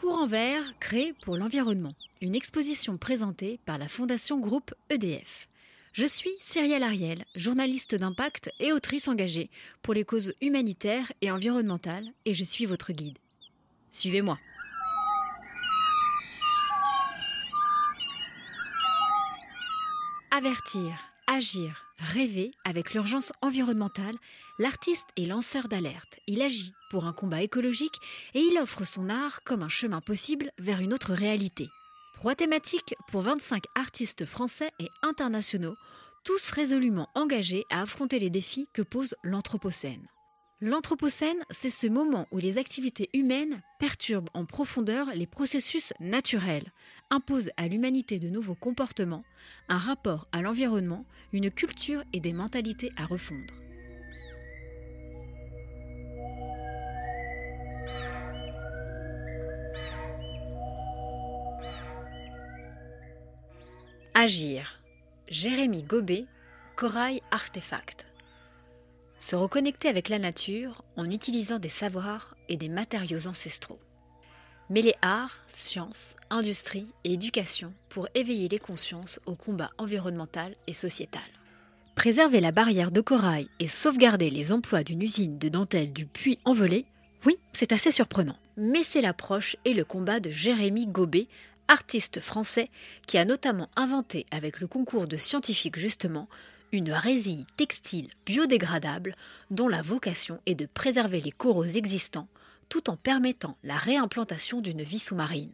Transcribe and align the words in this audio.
Courant 0.00 0.24
vert 0.24 0.64
créé 0.80 1.12
pour 1.20 1.36
l'environnement. 1.36 1.92
Une 2.22 2.34
exposition 2.34 2.96
présentée 2.96 3.60
par 3.66 3.76
la 3.76 3.86
Fondation 3.86 4.40
Groupe 4.40 4.74
EDF. 4.88 5.46
Je 5.92 6.06
suis 6.06 6.30
Cyrielle 6.40 6.84
Ariel, 6.84 7.26
journaliste 7.34 7.96
d'impact 7.96 8.50
et 8.60 8.72
autrice 8.72 9.08
engagée 9.08 9.50
pour 9.82 9.92
les 9.92 10.04
causes 10.04 10.32
humanitaires 10.40 11.12
et 11.20 11.30
environnementales, 11.30 12.08
et 12.24 12.32
je 12.32 12.44
suis 12.44 12.64
votre 12.64 12.94
guide. 12.94 13.18
Suivez-moi. 13.90 14.38
Avertir, 20.30 21.09
agir, 21.30 21.84
rêver 21.98 22.50
avec 22.64 22.92
l'urgence 22.92 23.32
environnementale, 23.40 24.16
l'artiste 24.58 25.08
est 25.16 25.26
lanceur 25.26 25.68
d'alerte. 25.68 26.18
Il 26.26 26.42
agit 26.42 26.74
pour 26.90 27.04
un 27.04 27.12
combat 27.12 27.42
écologique 27.42 28.00
et 28.34 28.40
il 28.40 28.58
offre 28.58 28.84
son 28.84 29.08
art 29.08 29.42
comme 29.44 29.62
un 29.62 29.68
chemin 29.68 30.00
possible 30.00 30.50
vers 30.58 30.80
une 30.80 30.92
autre 30.92 31.14
réalité. 31.14 31.68
Trois 32.14 32.34
thématiques 32.34 32.96
pour 33.08 33.22
25 33.22 33.62
artistes 33.76 34.26
français 34.26 34.72
et 34.80 34.88
internationaux, 35.02 35.76
tous 36.24 36.50
résolument 36.50 37.08
engagés 37.14 37.64
à 37.70 37.82
affronter 37.82 38.18
les 38.18 38.30
défis 38.30 38.68
que 38.72 38.82
pose 38.82 39.14
l'Anthropocène. 39.22 40.06
L'Anthropocène, 40.60 41.42
c'est 41.50 41.70
ce 41.70 41.86
moment 41.86 42.26
où 42.32 42.38
les 42.38 42.58
activités 42.58 43.08
humaines 43.14 43.62
perturbent 43.78 44.28
en 44.34 44.44
profondeur 44.44 45.06
les 45.14 45.26
processus 45.26 45.94
naturels, 46.00 46.70
imposent 47.10 47.50
à 47.56 47.68
l'humanité 47.68 48.18
de 48.18 48.28
nouveaux 48.28 48.54
comportements, 48.54 49.24
un 49.68 49.78
rapport 49.78 50.26
à 50.32 50.42
l'environnement, 50.42 51.04
une 51.32 51.50
culture 51.50 52.02
et 52.12 52.20
des 52.20 52.32
mentalités 52.32 52.92
à 52.96 53.06
refondre. 53.06 53.54
Agir. 64.14 64.80
Jérémy 65.28 65.82
Gobet, 65.82 66.26
Corail 66.76 67.22
Artefact. 67.30 68.06
Se 69.18 69.36
reconnecter 69.36 69.88
avec 69.88 70.08
la 70.08 70.18
nature 70.18 70.82
en 70.96 71.08
utilisant 71.10 71.58
des 71.58 71.68
savoirs 71.68 72.36
et 72.48 72.56
des 72.56 72.68
matériaux 72.68 73.26
ancestraux. 73.26 73.78
Mêler 74.70 74.94
art, 75.02 75.42
science, 75.48 76.14
industrie 76.30 76.86
et 77.02 77.14
éducation 77.14 77.72
pour 77.88 78.06
éveiller 78.14 78.46
les 78.48 78.60
consciences 78.60 79.18
au 79.26 79.34
combat 79.34 79.72
environnemental 79.78 80.54
et 80.68 80.72
sociétal. 80.72 81.24
Préserver 81.96 82.40
la 82.40 82.52
barrière 82.52 82.92
de 82.92 83.00
corail 83.00 83.48
et 83.58 83.66
sauvegarder 83.66 84.30
les 84.30 84.52
emplois 84.52 84.84
d'une 84.84 85.02
usine 85.02 85.40
de 85.40 85.48
dentelle 85.48 85.92
du 85.92 86.06
Puy-en-Velay, 86.06 86.84
oui, 87.26 87.36
c'est 87.52 87.72
assez 87.72 87.90
surprenant. 87.90 88.36
Mais 88.56 88.84
c'est 88.84 89.00
l'approche 89.00 89.56
et 89.64 89.74
le 89.74 89.84
combat 89.84 90.20
de 90.20 90.30
Jérémy 90.30 90.86
Gobet, 90.86 91.26
artiste 91.66 92.20
français 92.20 92.70
qui 93.08 93.18
a 93.18 93.24
notamment 93.24 93.70
inventé 93.74 94.24
avec 94.30 94.60
le 94.60 94.68
concours 94.68 95.08
de 95.08 95.16
scientifiques 95.16 95.80
justement 95.80 96.28
une 96.70 96.92
résille 96.92 97.44
textile 97.56 98.06
biodégradable 98.24 99.16
dont 99.50 99.66
la 99.66 99.82
vocation 99.82 100.38
est 100.46 100.54
de 100.54 100.66
préserver 100.66 101.20
les 101.20 101.32
coraux 101.32 101.64
existants 101.64 102.28
tout 102.70 102.88
en 102.88 102.96
permettant 102.96 103.58
la 103.62 103.76
réimplantation 103.76 104.62
d'une 104.62 104.82
vie 104.82 104.98
sous-marine. 104.98 105.52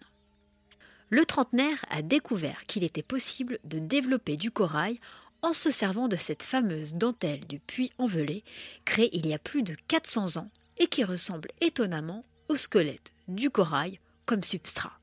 Le 1.10 1.24
trentenaire 1.24 1.84
a 1.90 2.02
découvert 2.02 2.64
qu'il 2.66 2.84
était 2.84 3.02
possible 3.02 3.58
de 3.64 3.80
développer 3.80 4.36
du 4.36 4.52
corail 4.52 5.00
en 5.42 5.52
se 5.52 5.70
servant 5.70 6.08
de 6.08 6.16
cette 6.16 6.42
fameuse 6.42 6.94
dentelle 6.94 7.44
du 7.46 7.58
puits 7.58 7.92
envelé 7.98 8.44
créée 8.84 9.10
il 9.16 9.26
y 9.26 9.34
a 9.34 9.38
plus 9.38 9.62
de 9.62 9.76
400 9.88 10.36
ans 10.36 10.50
et 10.78 10.86
qui 10.86 11.04
ressemble 11.04 11.48
étonnamment 11.60 12.24
au 12.48 12.56
squelette 12.56 13.12
du 13.28 13.50
corail 13.50 13.98
comme 14.24 14.42
substrat. 14.42 14.98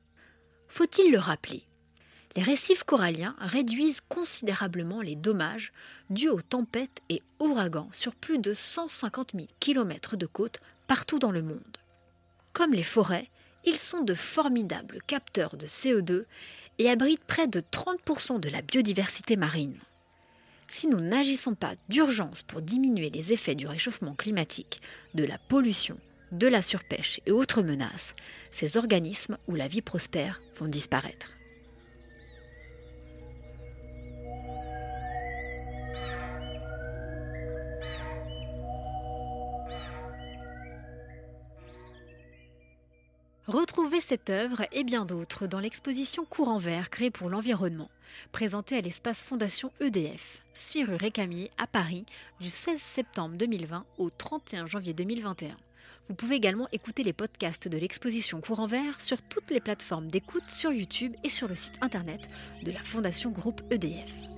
Faut-il 0.68 1.12
le 1.12 1.18
rappeler? 1.18 1.62
Les 2.36 2.42
récifs 2.42 2.82
coralliens 2.82 3.36
réduisent 3.38 4.00
considérablement 4.00 5.02
les 5.02 5.14
dommages 5.14 5.72
dus 6.10 6.28
aux 6.28 6.42
tempêtes 6.42 7.00
et 7.08 7.22
ouragans 7.38 7.88
sur 7.92 8.14
plus 8.14 8.38
de 8.38 8.54
150 8.54 9.32
000 9.34 9.46
km 9.60 10.16
de 10.16 10.26
côte 10.26 10.58
partout 10.86 11.18
dans 11.18 11.30
le 11.30 11.42
monde. 11.42 11.78
Comme 12.54 12.72
les 12.72 12.84
forêts, 12.84 13.28
ils 13.66 13.76
sont 13.76 14.02
de 14.02 14.14
formidables 14.14 15.00
capteurs 15.06 15.56
de 15.56 15.66
CO2 15.66 16.24
et 16.78 16.88
abritent 16.88 17.24
près 17.24 17.48
de 17.48 17.60
30% 17.60 18.40
de 18.40 18.48
la 18.48 18.62
biodiversité 18.62 19.36
marine. 19.36 19.78
Si 20.68 20.86
nous 20.86 21.00
n'agissons 21.00 21.54
pas 21.54 21.74
d'urgence 21.88 22.42
pour 22.42 22.62
diminuer 22.62 23.10
les 23.10 23.32
effets 23.32 23.54
du 23.54 23.66
réchauffement 23.66 24.14
climatique, 24.14 24.80
de 25.14 25.24
la 25.24 25.36
pollution 25.36 25.98
de 26.32 26.46
la 26.48 26.62
surpêche 26.62 27.20
et 27.26 27.32
autres 27.32 27.62
menaces, 27.62 28.14
ces 28.50 28.76
organismes 28.76 29.36
où 29.46 29.54
la 29.54 29.68
vie 29.68 29.82
prospère 29.82 30.40
vont 30.56 30.66
disparaître. 30.66 31.33
Retrouvez 43.46 44.00
cette 44.00 44.30
œuvre 44.30 44.62
et 44.72 44.84
bien 44.84 45.04
d'autres 45.04 45.46
dans 45.46 45.60
l'exposition 45.60 46.24
Courant 46.24 46.56
Vert 46.56 46.88
créée 46.88 47.10
pour 47.10 47.28
l'environnement, 47.28 47.90
présentée 48.32 48.78
à 48.78 48.80
l'espace 48.80 49.22
Fondation 49.22 49.70
EDF, 49.80 50.42
6 50.54 50.84
rue 50.84 50.94
Récamier 50.94 51.50
à 51.58 51.66
Paris, 51.66 52.06
du 52.40 52.48
16 52.48 52.80
septembre 52.80 53.36
2020 53.36 53.84
au 53.98 54.08
31 54.08 54.64
janvier 54.64 54.94
2021. 54.94 55.54
Vous 56.08 56.14
pouvez 56.14 56.36
également 56.36 56.68
écouter 56.72 57.02
les 57.02 57.12
podcasts 57.12 57.68
de 57.68 57.76
l'exposition 57.76 58.40
Courant 58.40 58.66
Vert 58.66 58.98
sur 58.98 59.20
toutes 59.20 59.50
les 59.50 59.60
plateformes 59.60 60.08
d'écoute 60.08 60.48
sur 60.48 60.72
YouTube 60.72 61.14
et 61.22 61.28
sur 61.28 61.46
le 61.46 61.54
site 61.54 61.76
internet 61.82 62.30
de 62.62 62.72
la 62.72 62.82
Fondation 62.82 63.30
Groupe 63.30 63.60
EDF. 63.70 64.33